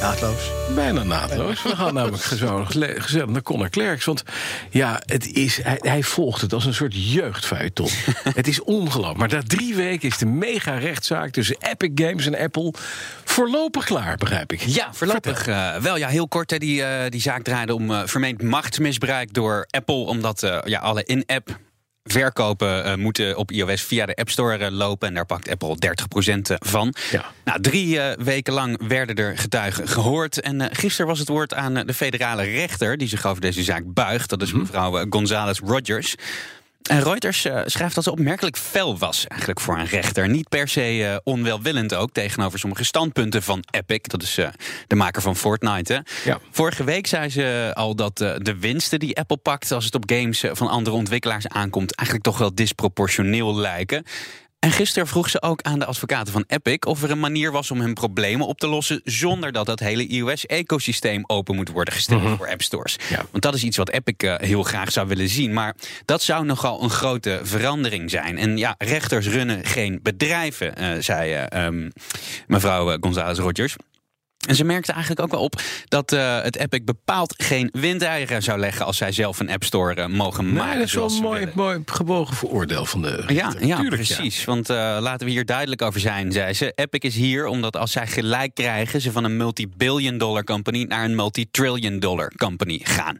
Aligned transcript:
Naadloos. 0.00 0.50
Bijna 0.74 1.02
naadloos. 1.02 1.62
We 1.62 1.76
gaan 1.76 1.94
namelijk 1.94 2.22
gezellig, 2.22 2.72
gezellig 3.04 3.26
naar 3.26 3.42
Conor 3.42 3.70
Clerks. 3.70 4.04
Want 4.04 4.22
ja, 4.70 5.02
het 5.06 5.32
is, 5.32 5.62
hij, 5.62 5.78
hij 5.80 6.02
volgt 6.02 6.40
het 6.40 6.52
als 6.52 6.64
een 6.64 6.74
soort 6.74 7.12
jeugdfeuilleton. 7.12 7.88
het 8.34 8.48
is 8.48 8.62
ongelooflijk. 8.62 9.18
Maar 9.18 9.28
na 9.28 9.42
drie 9.46 9.74
weken 9.74 10.08
is 10.08 10.18
de 10.18 10.26
mega-rechtszaak 10.26 11.30
tussen 11.30 11.56
Epic 11.60 11.90
Games 11.94 12.26
en 12.26 12.38
Apple 12.38 12.72
voorlopig 13.24 13.84
klaar, 13.84 14.16
begrijp 14.16 14.52
ik. 14.52 14.60
Ja, 14.60 14.88
voorlopig 14.92 15.46
uh, 15.46 15.74
wel. 15.76 15.96
Ja, 15.96 16.08
heel 16.08 16.28
kort. 16.28 16.50
Hè, 16.50 16.58
die, 16.58 16.80
uh, 16.80 16.88
die 17.08 17.20
zaak 17.20 17.42
draaide 17.42 17.74
om 17.74 17.90
uh, 17.90 18.00
vermeend 18.04 18.42
machtsmisbruik 18.42 19.34
door 19.34 19.66
Apple. 19.70 19.94
Omdat 19.94 20.60
ja, 20.64 20.80
alle 20.80 21.04
in-app 21.04 21.58
verkopen 22.12 22.86
uh, 22.86 22.94
moeten 22.94 23.36
op 23.36 23.50
iOS 23.50 23.82
via 23.82 24.06
de 24.06 24.14
App 24.14 24.30
Store 24.30 24.58
uh, 24.58 24.66
lopen. 24.70 25.08
En 25.08 25.14
daar 25.14 25.26
pakt 25.26 25.48
Apple 25.48 25.76
30% 26.36 26.40
van. 26.58 26.94
Ja. 27.10 27.24
Nou, 27.44 27.60
drie 27.60 28.00
weken 28.18 28.52
lang 28.52 28.88
werden 28.88 29.16
er 29.16 29.38
getuigen 29.38 29.88
gehoord. 29.88 30.40
En 30.40 30.68
gisteren 30.72 31.06
was 31.06 31.18
het 31.18 31.28
woord 31.28 31.54
aan 31.54 31.74
de 31.74 31.94
federale 31.94 32.42
rechter... 32.42 32.96
die 32.96 33.08
zich 33.08 33.26
over 33.26 33.40
deze 33.40 33.62
zaak 33.62 33.82
buigt. 33.86 34.30
Dat 34.30 34.42
is 34.42 34.52
mevrouw 34.52 35.06
González 35.10 35.58
Rogers. 35.58 36.14
En 36.82 37.02
Reuters 37.02 37.44
uh, 37.44 37.60
schrijft 37.64 37.94
dat 37.94 38.04
ze 38.04 38.10
opmerkelijk 38.10 38.56
fel 38.56 38.98
was 38.98 39.26
eigenlijk 39.26 39.60
voor 39.60 39.78
een 39.78 39.86
rechter. 39.86 40.28
Niet 40.28 40.48
per 40.48 40.68
se 40.68 40.96
uh, 40.96 41.16
onwelwillend 41.22 41.94
ook 41.94 42.12
tegenover 42.12 42.58
sommige 42.58 42.84
standpunten 42.84 43.42
van 43.42 43.64
Epic. 43.70 44.00
Dat 44.02 44.22
is 44.22 44.38
uh, 44.38 44.48
de 44.86 44.94
maker 44.94 45.22
van 45.22 45.36
Fortnite. 45.36 45.92
Hè? 45.92 46.30
Ja. 46.30 46.38
Vorige 46.50 46.84
week 46.84 47.06
zei 47.06 47.28
ze 47.28 47.70
al 47.74 47.94
dat 47.94 48.16
de 48.16 48.56
winsten 48.60 48.98
die 48.98 49.16
Apple 49.16 49.36
pakt... 49.36 49.72
als 49.72 49.84
het 49.84 49.94
op 49.94 50.02
games 50.06 50.44
van 50.52 50.68
andere 50.68 50.96
ontwikkelaars 50.96 51.48
aankomt... 51.48 51.94
eigenlijk 51.94 52.28
toch 52.28 52.38
wel 52.38 52.54
disproportioneel 52.54 53.56
lijken. 53.56 54.04
En 54.58 54.72
gisteren 54.72 55.08
vroeg 55.08 55.30
ze 55.30 55.42
ook 55.42 55.62
aan 55.62 55.78
de 55.78 55.84
advocaten 55.84 56.32
van 56.32 56.44
Epic 56.46 56.78
of 56.78 57.02
er 57.02 57.10
een 57.10 57.20
manier 57.20 57.52
was 57.52 57.70
om 57.70 57.80
hun 57.80 57.94
problemen 57.94 58.46
op 58.46 58.58
te 58.58 58.66
lossen 58.66 59.00
zonder 59.04 59.52
dat 59.52 59.66
dat 59.66 59.80
hele 59.80 60.06
iOS-ecosysteem 60.06 61.24
open 61.26 61.54
moet 61.54 61.68
worden 61.70 61.94
gesteld 61.94 62.22
Mhm. 62.22 62.36
voor 62.36 62.48
app 62.48 62.62
stores. 62.62 62.96
Ja. 63.08 63.24
Want 63.30 63.42
dat 63.42 63.54
is 63.54 63.62
iets 63.64 63.76
wat 63.76 63.88
Epic 63.90 64.14
uh, 64.24 64.34
heel 64.36 64.62
graag 64.62 64.92
zou 64.92 65.08
willen 65.08 65.28
zien. 65.28 65.52
Maar 65.52 65.74
dat 66.04 66.22
zou 66.22 66.44
nogal 66.44 66.82
een 66.82 66.90
grote 66.90 67.40
verandering 67.42 68.10
zijn. 68.10 68.38
En 68.38 68.56
ja, 68.56 68.74
rechters 68.78 69.26
runnen 69.26 69.64
geen 69.64 70.00
bedrijven, 70.02 70.74
uh, 70.82 70.90
zei 71.00 71.46
uh, 71.52 71.64
um, 71.66 71.92
mevrouw 72.46 72.96
González 73.00 73.38
Rogers. 73.38 73.76
En 74.46 74.54
ze 74.54 74.64
merkte 74.64 74.92
eigenlijk 74.92 75.20
ook 75.22 75.30
wel 75.30 75.40
op 75.40 75.60
dat 75.88 76.12
uh, 76.12 76.42
het 76.42 76.56
Epic 76.56 76.80
bepaald 76.84 77.34
geen 77.36 77.68
windeieren 77.72 78.42
zou 78.42 78.58
leggen 78.58 78.86
als 78.86 78.96
zij 78.96 79.12
zelf 79.12 79.40
een 79.40 79.50
App 79.50 79.64
Store 79.64 79.96
uh, 79.96 80.06
mogen 80.06 80.44
nee, 80.44 80.52
maken. 80.52 80.78
Dat 80.78 80.86
is 80.86 80.92
wel 80.94 81.10
een 81.10 81.22
mooi, 81.22 81.48
mooi 81.54 81.82
gebogen 81.86 82.36
vooroordeel 82.36 82.84
van 82.84 83.02
de. 83.02 83.24
Ja, 83.26 83.52
ja 83.60 83.76
Tuurlijk, 83.76 83.94
precies. 83.94 84.38
Ja. 84.38 84.44
Want 84.44 84.70
uh, 84.70 84.76
laten 85.00 85.26
we 85.26 85.32
hier 85.32 85.44
duidelijk 85.44 85.82
over 85.82 86.00
zijn, 86.00 86.32
zei 86.32 86.52
ze. 86.52 86.72
Epic 86.74 87.00
is 87.00 87.14
hier 87.14 87.46
omdat 87.46 87.76
als 87.76 87.92
zij 87.92 88.06
gelijk 88.06 88.54
krijgen, 88.54 89.00
ze 89.00 89.12
van 89.12 89.24
een 89.24 89.36
multi-billion 89.36 90.18
dollar 90.18 90.44
company 90.44 90.84
naar 90.84 91.04
een 91.04 91.14
multi-trillion 91.14 91.98
dollar 91.98 92.32
company 92.36 92.80
gaan. 92.82 93.16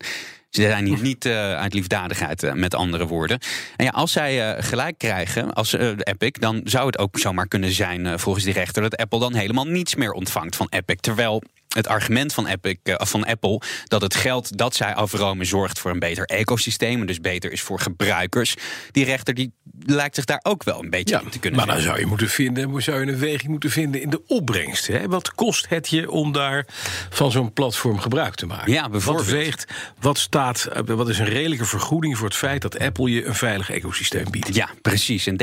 Ze 0.51 0.63
zijn 0.63 0.87
hier 0.87 1.01
niet 1.01 1.25
uh, 1.25 1.55
uit 1.55 1.75
liefdadigheid, 1.75 2.43
uh, 2.43 2.53
met 2.53 2.75
andere 2.75 3.07
woorden. 3.07 3.39
En 3.77 3.85
ja, 3.85 3.91
als 3.91 4.13
zij 4.13 4.57
uh, 4.57 4.65
gelijk 4.65 4.99
krijgen, 4.99 5.53
als 5.53 5.73
Epic, 5.99 6.31
dan 6.31 6.61
zou 6.65 6.87
het 6.87 6.99
ook 6.99 7.19
zomaar 7.19 7.49
kunnen 7.49 7.73
zijn, 7.73 8.19
volgens 8.19 8.45
die 8.45 8.55
rechter, 8.55 8.83
dat 8.83 8.97
Apple 8.97 9.19
dan 9.19 9.35
helemaal 9.35 9.65
niets 9.65 9.95
meer 9.95 10.13
ontvangt 10.13 10.57
van 10.57 10.67
Epic. 10.71 10.97
Terwijl 11.01 11.43
het 11.69 11.86
argument 11.86 12.34
van, 12.34 12.47
Epic, 12.47 12.77
van 12.84 13.24
Apple 13.24 13.61
dat 13.84 14.00
het 14.02 14.14
geld 14.14 14.58
dat 14.58 14.74
zij 14.74 14.94
afromen 14.94 15.47
zorgt 15.47 15.78
voor 15.78 15.91
een 15.91 15.98
beter 15.98 16.24
ecosysteem 16.24 17.00
en 17.00 17.06
dus 17.06 17.20
beter 17.20 17.52
is 17.52 17.61
voor 17.61 17.80
gebruikers. 17.80 18.55
Die 18.91 19.05
rechter 19.05 19.34
die 19.34 19.52
lijkt 19.80 20.14
zich 20.14 20.24
daar 20.24 20.40
ook 20.42 20.64
wel 20.64 20.83
een 20.83 20.90
beetje 20.90 21.14
ja, 21.14 21.20
in 21.23 21.28
te 21.28 21.39
kunnen 21.39 21.58
Maar 21.58 21.74
dan 21.74 21.84
zou 21.84 21.98
je 21.98 22.07
moeten 22.07 22.28
vinden, 22.28 22.83
zou 22.83 23.05
je 23.05 23.12
een 23.12 23.18
weging 23.18 23.51
moeten 23.51 23.70
vinden 23.70 24.02
in 24.02 24.11
de 24.11 24.23
opbrengst. 24.27 24.86
Hè? 24.86 25.08
Wat 25.08 25.34
kost 25.34 25.68
het 25.68 25.89
je 25.89 26.11
om 26.11 26.33
daar 26.33 26.67
van 27.11 27.30
zo'n 27.30 27.52
platform 27.52 27.98
gebruik 27.98 28.34
te 28.34 28.46
maken? 28.46 28.73
Ja, 28.73 28.89
bijvoorbeeld. 28.89 29.27
Wat 29.27 29.34
weegt, 29.34 29.73
wat 30.01 30.18
staat, 30.18 30.68
wat 30.84 31.08
is 31.08 31.18
een 31.18 31.28
redelijke 31.28 31.64
vergoeding 31.64 32.17
voor 32.17 32.27
het 32.27 32.36
feit 32.36 32.62
dat 32.62 32.78
Apple 32.78 33.11
je 33.11 33.27
een 33.27 33.34
veilig 33.34 33.70
ecosysteem 33.70 34.30
biedt? 34.30 34.55
Ja, 34.55 34.68
precies. 34.83 35.27
En 35.27 35.36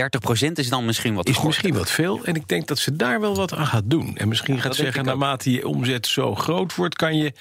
30% 0.48 0.52
is 0.52 0.70
dan 0.70 0.86
misschien 0.86 1.16
wat. 1.16 1.28
Is 1.28 1.42
misschien 1.42 1.74
wat 1.74 1.92
veel. 1.92 2.24
En 2.24 2.36
ik 2.36 2.48
denk 2.48 2.68
dat 2.68 2.80
ze 2.80 2.96
daar 2.96 3.20
wel 3.20 3.36
wat 3.36 3.54
aan 3.54 3.68
gaat 3.68 3.84
doen. 3.86 4.18
En 4.18 4.28
misschien 4.28 4.62
gaat 4.62 4.76
zeggen, 4.76 5.06
naarmate 5.06 5.52
je 5.52 5.68
omzet 5.68 6.08
zo 6.16 6.36
groot 6.36 6.76
wordt, 6.76 6.96
kan 6.96 7.18
je 7.18 7.34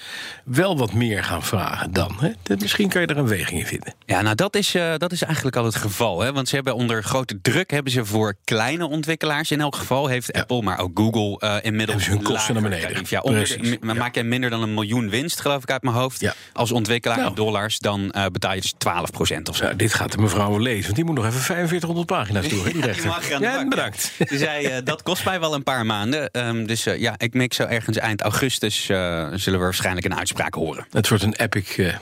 wel 0.43 0.77
wat 0.77 0.93
meer 0.93 1.23
gaan 1.23 1.43
vragen 1.43 1.93
dan. 1.93 2.15
Hè? 2.19 2.31
Dat, 2.43 2.59
misschien 2.59 2.89
kan 2.89 3.01
je 3.01 3.07
er 3.07 3.17
een 3.17 3.27
weging 3.27 3.59
in 3.59 3.65
vinden. 3.65 3.93
Ja, 4.05 4.21
nou 4.21 4.35
dat 4.35 4.55
is, 4.55 4.75
uh, 4.75 4.93
dat 4.97 5.11
is 5.11 5.21
eigenlijk 5.21 5.55
al 5.55 5.65
het 5.65 5.75
geval. 5.75 6.21
Hè? 6.21 6.33
Want 6.33 6.49
ze 6.49 6.55
hebben 6.55 6.75
onder 6.75 7.03
grote 7.03 7.41
druk 7.41 7.71
hebben 7.71 7.91
ze 7.91 8.05
voor 8.05 8.35
kleine 8.43 8.87
ontwikkelaars. 8.87 9.51
In 9.51 9.61
elk 9.61 9.75
geval 9.75 10.07
heeft 10.07 10.29
ja. 10.33 10.39
Apple, 10.39 10.61
maar 10.61 10.79
ook 10.79 10.91
Google 10.99 11.47
uh, 11.47 11.55
inmiddels 11.61 12.07
hun 12.07 12.21
kosten 12.21 12.53
naar 12.53 12.63
beneden. 12.63 12.91
Tarief. 12.91 13.09
Ja, 13.09 13.19
onder, 13.19 13.77
ja. 13.81 13.93
maak 13.93 14.15
je 14.15 14.23
minder 14.23 14.49
dan 14.49 14.61
een 14.61 14.73
miljoen 14.73 15.09
winst, 15.09 15.41
geloof 15.41 15.63
ik 15.63 15.71
uit 15.71 15.83
mijn 15.83 15.95
hoofd. 15.95 16.19
Ja. 16.19 16.33
Als 16.53 16.71
ontwikkelaar 16.71 17.17
nou. 17.17 17.29
in 17.29 17.35
dollars, 17.35 17.79
dan 17.79 18.13
uh, 18.15 18.25
betaal 18.31 18.53
je 18.53 18.61
dus 18.61 18.73
12 18.77 19.11
procent 19.11 19.49
of 19.49 19.55
zo. 19.55 19.75
Dit 19.75 19.93
gaat 19.93 20.11
de 20.11 20.17
mevrouw 20.17 20.49
wel 20.49 20.59
lezen, 20.59 20.83
want 20.83 20.95
die 20.95 21.05
moet 21.05 21.15
nog 21.15 21.25
even 21.25 21.39
4500 21.39 22.07
pagina's 22.07 22.47
door. 22.47 22.63
Die 22.75 22.81
rechter. 22.81 23.41
ja, 23.41 23.67
bedankt. 23.67 24.11
Ze 24.27 24.37
zei, 24.37 24.83
dat 24.83 25.03
kost 25.03 25.25
mij 25.25 25.39
wel 25.39 25.53
een 25.53 25.63
paar 25.63 25.85
maanden. 25.85 26.29
Um, 26.47 26.67
dus 26.67 26.83
ja, 26.83 27.13
ik 27.17 27.33
mik 27.33 27.53
zo 27.53 27.63
ergens 27.63 27.97
eind 27.97 28.21
augustus 28.21 28.64
uh, 28.65 29.27
zullen 29.33 29.59
we 29.59 29.65
waarschijnlijk 29.65 30.05
een 30.05 30.15
uitspraak 30.15 30.53
horen. 30.53 30.87
Het 30.91 31.09
wordt 31.09 31.23
een 31.23 31.35
epic 31.35 31.77
uh, 31.77 31.95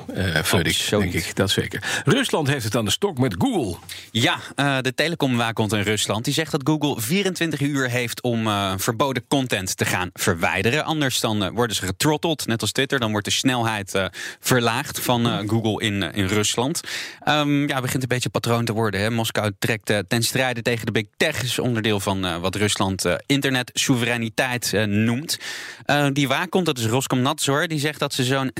verdict, 0.44 0.90
denk 0.90 1.14
ik. 1.14 1.36
Dat 1.36 1.50
zeker. 1.50 2.04
Rusland 2.06 2.48
heeft 2.48 2.64
het 2.64 2.76
aan 2.76 2.86
de 2.86 2.92
stok 2.92 3.18
met 3.18 3.36
Google. 3.38 3.78
Ja, 4.12 4.40
uh, 4.56 4.78
de 4.82 4.94
telecomwaakhond 4.94 5.74
in 5.74 5.82
Rusland 5.82 6.26
die 6.26 6.34
zegt 6.34 6.52
dat 6.52 6.62
Google 6.64 7.02
24 7.02 7.60
uur 7.62 7.90
heeft 7.90 8.22
om 8.22 8.48
uh, 8.48 8.74
verboden 8.78 9.24
content 9.28 9.78
te 9.78 9.86
gaan 9.86 10.10
verwijderen. 10.14 10.86
Anders 10.86 11.20
dan 11.20 11.54
worden 11.54 11.76
ze 11.76 11.86
getrotteld, 11.86 12.48
net 12.48 12.62
als 12.62 12.72
Twitter. 12.72 13.00
Dan 13.00 13.12
wordt 13.12 13.26
de 13.26 13.32
snelheid 13.32 14.10
verlaagd 14.40 15.00
van 15.00 15.50
Google 15.50 15.86
in, 15.86 16.14
in 16.14 16.26
Rusland. 16.26 16.82
Um, 17.28 17.68
ja, 17.68 17.82
begint 17.82 18.04
een 18.04 18.10
beetje 18.10 18.30
patroon 18.30 18.66
te 18.66 18.74
worden. 18.74 19.00
Hè. 19.00 19.10
Moskou 19.10 19.52
trekt 19.60 19.94
ten 20.08 20.24
strijde 20.24 20.62
tegen 20.62 20.86
de 20.86 20.92
big 20.92 21.06
tech. 21.18 21.44
is 21.44 21.60
onderdeel 21.60 22.00
van 22.00 22.42
wat 22.42 22.56
Rusland 22.56 23.06
uh, 23.06 23.14
internetsoevereiniteit 23.26 24.74
noemt. 24.88 25.38
Die 26.14 26.28
waakhond, 26.54 26.78
dat 26.78 26.86
is 26.86 26.92
Roskomnadzor, 26.92 27.68
die 27.68 27.80
zegt 27.80 28.00
dat 28.00 28.14
ze 28.14 28.24
zo'n 28.24 28.52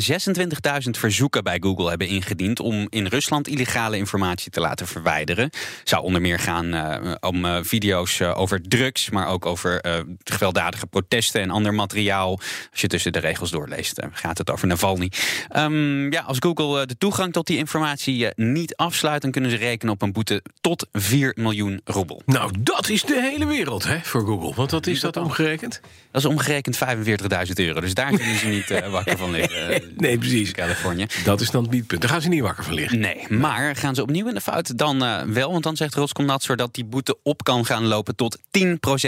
26.000 0.84 0.90
verzoeken 0.90 1.44
bij 1.44 1.58
Google 1.60 1.90
hebben 1.90 2.08
ingediend 2.08 2.60
om 2.60 2.88
in 2.90 3.06
Rusland 3.06 3.48
illegale 3.48 3.98
informatie 3.98 4.52
te 4.52 4.60
laten 4.60 4.88
verwijderen. 4.88 5.50
Zou 5.84 6.04
onder 6.04 6.22
meer 6.22 6.40
gaan 6.40 6.74
uh, 6.74 7.14
om 7.20 7.46
uh, 7.46 7.58
video's 7.62 8.20
uh, 8.20 8.40
over 8.40 8.62
drugs, 8.62 9.10
maar 9.10 9.28
ook 9.28 9.46
over 9.46 9.82
gewelddadige 10.24 10.88
protesten 10.88 11.42
en 11.42 11.50
ander 11.50 11.74
materiaal. 11.74 12.40
Als 12.72 12.82
je 12.82 12.88
tussen 12.88 13.12
de 13.12 13.20
regels 13.20 13.52
doorleest, 13.52 14.02
gaat 14.12 14.38
het 14.38 14.50
over 14.50 14.68
Navalny. 14.68 15.12
Um, 15.56 16.12
ja, 16.12 16.22
als 16.22 16.38
Google 16.40 16.86
de 16.86 16.98
toegang 16.98 17.34
tot 17.34 17.48
die 17.48 17.58
informatie 17.58 18.28
niet 18.36 18.76
afsluit, 18.76 19.22
dan 19.22 19.32
kunnen 19.32 19.52
ze 19.52 19.58
rekenen 19.58 19.94
op 19.94 20.02
een 20.02 20.12
boete 20.12 20.44
tot 20.62 20.88
4 20.92 21.34
miljoen 21.40 21.82
roebel. 21.84 22.22
Nou, 22.26 22.52
dat 22.60 22.90
is 22.90 23.02
de 23.02 23.22
hele 23.22 23.46
wereld 23.46 23.84
hè, 23.84 24.00
voor 24.02 24.26
Google. 24.26 24.54
Want 24.56 24.72
wat 24.72 24.88
is 24.88 25.00
dat 25.00 25.18
omgerekend? 25.18 25.82
Dat 26.12 26.22
is 26.22 26.28
omgerekend 26.28 26.78
45.000 26.78 27.54
euro. 27.54 27.82
Dus 27.84 27.94
daar 27.94 28.16
kunnen 28.18 28.38
ze 28.38 28.48
niet 28.48 28.72
uh, 28.72 28.88
wakker 28.88 29.18
van 29.18 29.32
liggen. 29.32 29.82
nee, 29.98 30.18
precies. 30.18 30.52
Californië. 30.52 31.08
Dat 31.24 31.42
is 31.42 31.50
dan 31.50 31.68
niet 31.70 31.88
punt. 31.88 32.02
Daar 32.02 32.10
gaan 32.10 32.22
ze 32.22 32.30
niet 32.30 32.42
wakker 32.42 32.64
van 32.64 32.74
liggen. 32.74 33.00
Nee, 33.00 33.26
maar 33.30 33.76
gaan 33.76 33.96
ze 33.96 34.02
opnieuw 34.02 34.28
in 34.28 34.34
de 34.34 34.42
fout? 34.42 34.78
Dan 34.78 35.04
uh, 35.04 35.22
wel. 35.22 35.52
Want 35.52 35.64
dan 35.64 35.76
zegt 35.76 35.96
Roskomnadzor 35.96 36.56
dat 36.56 36.74
die 36.74 36.86
boete 36.86 37.18
op 37.24 37.44
kan 37.44 37.66
gaan 37.66 37.86
lopen 37.86 38.16
tot 38.16 38.38
10% 38.38 38.42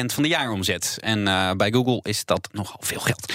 van 0.06 0.24
de 0.24 0.30
jaaromzet. 0.30 0.98
En 1.00 1.20
uh, 1.20 1.52
bij 1.52 1.72
Google 1.72 2.00
is 2.02 2.26
dat 2.26 2.50
nogal 2.52 2.80
veel 2.80 3.00
geld. 3.00 3.34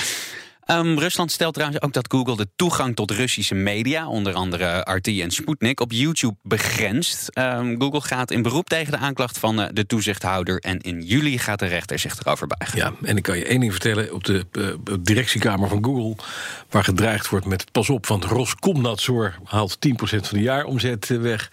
Um, 0.70 0.98
Rusland 0.98 1.32
stelt 1.32 1.55
trouwens 1.55 1.82
ook 1.82 1.93
dat 1.93 2.06
Google 2.08 2.37
de 2.37 2.49
toegang 2.56 2.96
tot 2.96 3.11
Russische 3.11 3.55
media, 3.55 4.08
onder 4.08 4.32
andere 4.32 4.81
RT 4.94 5.06
en 5.06 5.31
Sputnik, 5.31 5.81
op 5.81 5.93
YouTube 5.93 6.34
begrenst. 6.43 7.38
Um, 7.38 7.81
Google 7.81 8.00
gaat 8.00 8.31
in 8.31 8.43
beroep 8.43 8.69
tegen 8.69 8.93
de 8.93 8.99
aanklacht 8.99 9.38
van 9.38 9.61
uh, 9.61 9.67
de 9.72 9.87
toezichthouder. 9.87 10.58
En 10.58 10.78
in 10.78 11.02
juli 11.02 11.38
gaat 11.38 11.58
de 11.58 11.67
rechter 11.67 11.99
zich 11.99 12.19
erover 12.19 12.46
buigen. 12.46 12.78
Ja, 12.78 12.93
en 13.02 13.17
ik 13.17 13.22
kan 13.22 13.38
je 13.38 13.44
één 13.44 13.61
ding 13.61 13.72
vertellen. 13.72 14.14
Op 14.14 14.25
de 14.25 14.46
uh, 14.52 14.94
directiekamer 15.00 15.69
van 15.69 15.84
Google, 15.84 16.17
waar 16.69 16.84
gedreigd 16.84 17.28
wordt 17.28 17.46
met 17.46 17.72
pas 17.72 17.90
op, 17.90 18.06
want 18.06 18.25
Roskomnadzor 18.25 19.34
haalt 19.44 19.78
10% 19.88 19.90
van 20.00 20.20
de 20.31 20.40
jaaromzet 20.40 21.06
weg. 21.06 21.50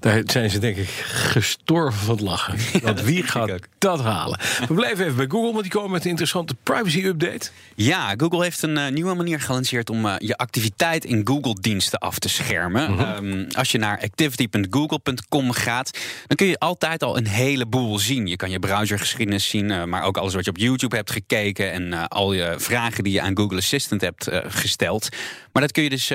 Daar 0.00 0.22
zijn 0.26 0.50
ze 0.50 0.58
denk 0.58 0.76
ik 0.76 0.88
gestorven 1.06 2.00
van 2.00 2.14
het 2.14 2.24
lachen. 2.24 2.54
Ja, 2.72 2.80
want 2.80 3.00
wie 3.02 3.22
gaat 3.22 3.50
dat 3.78 4.00
halen? 4.00 4.38
We 4.68 4.74
blijven 4.74 5.04
even 5.04 5.16
bij 5.16 5.26
Google, 5.28 5.50
want 5.52 5.62
die 5.62 5.72
komen 5.72 5.90
met 5.90 6.04
een 6.04 6.10
interessante 6.10 6.54
privacy-update. 6.62 7.50
Ja, 7.74 8.14
Google 8.16 8.42
heeft 8.42 8.53
heeft 8.60 8.76
een 8.76 8.84
eh, 8.84 8.92
nieuwe 8.92 9.14
manier 9.14 9.40
gelanceerd 9.40 9.90
om 9.90 10.06
eh, 10.06 10.14
je 10.18 10.36
activiteit 10.36 11.04
in 11.04 11.20
Google-diensten 11.24 11.98
af 11.98 12.18
te 12.18 12.28
schermen. 12.28 12.90
Mhm. 12.90 13.00
Ehm, 13.00 13.44
als 13.56 13.72
je 13.72 13.78
naar 13.78 14.00
activity.google.com 14.00 15.52
gaat, 15.52 15.98
dan 16.26 16.36
kun 16.36 16.46
je 16.46 16.58
altijd 16.58 17.02
al 17.02 17.16
een 17.16 17.26
heleboel 17.26 17.98
zien. 17.98 18.26
Je 18.26 18.36
kan 18.36 18.50
je 18.50 18.58
browsergeschiedenis 18.58 19.48
zien, 19.48 19.70
eh, 19.70 19.84
maar 19.84 20.02
ook 20.02 20.16
alles 20.16 20.34
wat 20.34 20.44
je 20.44 20.50
op 20.50 20.58
YouTube 20.58 20.96
hebt 20.96 21.10
gekeken 21.10 21.72
en 21.72 22.08
al 22.08 22.32
je 22.32 22.54
vragen 22.58 23.04
die 23.04 23.12
je 23.12 23.20
aan 23.20 23.36
Google 23.36 23.58
Assistant 23.58 24.00
hebt 24.00 24.28
gesteld. 24.46 25.08
Maar 25.52 25.62
dat 25.62 25.72
kun 25.72 25.82
je 25.82 25.90
dus 25.90 26.06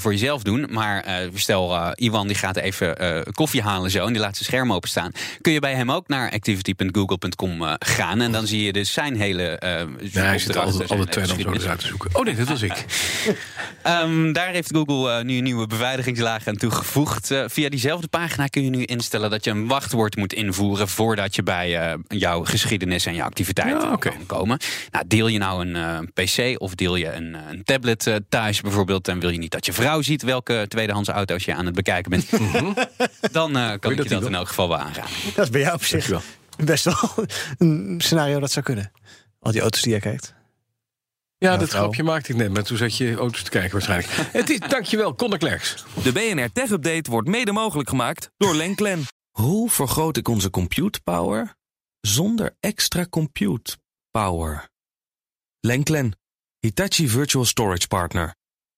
voor 0.00 0.12
jezelf 0.12 0.42
doen. 0.42 0.66
Maar 0.70 1.04
stel, 1.34 1.92
Iwan 1.94 2.26
die 2.26 2.36
gaat 2.36 2.56
even 2.56 2.96
koffie 3.32 3.62
halen 3.62 3.90
zo 3.90 4.06
en 4.06 4.12
die 4.12 4.22
laat 4.22 4.36
zijn 4.36 4.44
scherm 4.44 4.72
openstaan. 4.72 5.12
Kun 5.40 5.52
je 5.52 5.60
bij 5.60 5.74
hem 5.74 5.90
ook 5.90 6.08
naar 6.08 6.30
activity.google.com 6.30 7.76
gaan 7.78 8.20
en 8.20 8.32
dan 8.32 8.46
zie 8.46 8.62
je 8.62 8.72
dus 8.72 8.92
zijn 8.92 9.16
hele. 9.16 9.42
eh 9.42 9.82
Ja, 10.12 10.22
hij 10.22 10.38
zit 10.38 10.56
altijd 10.56 10.90
alle 10.90 11.06
twee 11.06 11.26
dan 11.26 11.60
zo 11.60 11.69
uit 11.70 11.80
te 11.80 11.86
zoeken. 11.86 12.10
Oh 12.12 12.24
nee, 12.24 12.34
dat 12.34 12.48
was 12.48 12.62
ik. 12.62 12.84
Ehm, 13.82 14.32
daar 14.32 14.48
heeft 14.48 14.70
Google 14.74 15.10
eh, 15.18 15.24
nu 15.24 15.36
een 15.36 15.42
nieuwe 15.42 15.66
beveiligingslaag 15.66 16.46
aan 16.46 16.56
toegevoegd. 16.56 17.30
Eh, 17.30 17.44
via 17.46 17.68
diezelfde 17.68 18.08
pagina 18.08 18.46
kun 18.46 18.64
je 18.64 18.70
nu 18.70 18.84
instellen 18.84 19.30
dat 19.30 19.44
je 19.44 19.50
een 19.50 19.66
wachtwoord 19.66 20.16
moet 20.16 20.32
invoeren 20.32 20.88
voordat 20.88 21.34
je 21.34 21.42
bij 21.42 21.78
eh, 21.78 21.98
jouw 22.08 22.44
geschiedenis 22.44 23.06
en 23.06 23.14
je 23.14 23.22
activiteiten 23.22 23.88
Ja, 23.88 23.96
kan 23.96 24.26
komen. 24.26 24.58
Nou, 24.90 25.04
deel 25.08 25.26
je 25.28 25.38
nou 25.38 25.66
een 25.68 25.76
eh, 25.76 26.24
PC 26.24 26.60
of 26.60 26.74
deel 26.74 26.96
je 26.96 27.12
een, 27.12 27.36
een 27.50 27.64
tablet 27.64 28.20
thuis 28.28 28.60
bijvoorbeeld 28.60 29.08
en 29.08 29.20
wil 29.20 29.30
je 29.30 29.38
niet 29.38 29.50
dat 29.50 29.66
je 29.66 29.72
vrouw 29.72 30.02
ziet 30.02 30.22
welke 30.22 30.64
tweedehands 30.68 31.08
auto's 31.08 31.44
je 31.44 31.54
aan 31.54 31.66
het 31.66 31.74
bekijken 31.74 32.10
bent, 32.10 32.28
dan 33.32 33.56
eh, 33.56 33.68
kan 33.78 33.90
ik 33.90 33.96
dat 33.96 34.06
je 34.06 34.10
dat 34.12 34.18
wel? 34.20 34.28
in 34.28 34.34
elk 34.34 34.48
geval 34.48 34.68
wel 34.68 34.78
aanraden. 34.78 35.10
Dat 35.34 35.44
is 35.44 35.50
bij 35.50 35.60
jou 35.60 35.74
op 35.74 35.84
zich 35.84 36.06
Dankjewel. 36.06 36.22
best 36.64 36.84
wel 36.84 37.24
een 37.58 37.94
scenario 37.98 38.40
dat 38.40 38.50
zou 38.52 38.64
kunnen. 38.64 38.92
Al 39.40 39.52
die 39.52 39.60
auto's 39.60 39.82
die 39.82 39.90
jij 39.90 40.00
kijkt. 40.00 40.34
Ja, 41.44 41.56
dat 41.56 41.68
vrouw. 41.68 41.80
grapje 41.80 42.02
maakte 42.02 42.32
ik 42.32 42.38
net, 42.38 42.52
maar 42.52 42.62
toen 42.62 42.76
zat 42.76 42.96
je 42.96 43.14
auto's 43.14 43.42
te 43.42 43.50
kijken 43.50 43.72
waarschijnlijk. 43.72 44.12
Het 44.40 44.50
is, 44.50 44.58
dankjewel, 44.58 45.14
Conor 45.14 45.38
Klerks. 45.38 45.84
De 46.02 46.12
BNR 46.12 46.52
Tech 46.52 46.70
Update 46.70 47.10
wordt 47.10 47.28
mede 47.28 47.52
mogelijk 47.52 47.88
gemaakt 47.88 48.30
door 48.36 48.54
Lenklen. 48.54 49.02
Hoe 49.30 49.70
vergroot 49.70 50.16
ik 50.16 50.28
onze 50.28 50.50
compute 50.50 51.00
power 51.00 51.54
zonder 52.00 52.56
extra 52.60 53.06
compute 53.06 53.76
power? 54.10 54.68
Lenklen, 55.60 56.18
Hitachi 56.58 57.08
Virtual 57.08 57.44
Storage 57.44 57.86
Partner. 57.86 58.34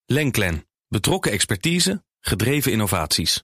Lenklen, 0.06 0.66
betrokken 0.88 1.32
expertise, 1.32 2.04
gedreven 2.20 2.72
innovaties. 2.72 3.42